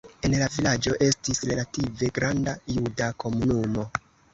En 0.27 0.31
la 0.37 0.45
vilaĝo 0.55 0.93
estis 1.09 1.43
relative 1.51 2.13
granda 2.19 2.59
juda 2.77 3.15
komunumo. 3.27 3.91